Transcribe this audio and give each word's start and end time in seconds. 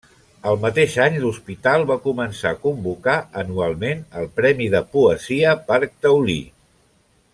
El 0.51 0.55
mateix 0.61 0.93
any 1.03 1.17
l'Hospital 1.25 1.85
va 1.91 1.97
començar 2.05 2.53
a 2.53 2.59
convocar 2.63 3.17
anualment 3.43 4.01
el 4.23 4.27
Premi 4.41 4.71
de 4.77 4.83
Poesia 4.97 5.55
Parc 5.69 5.95
Taulí. 6.07 6.41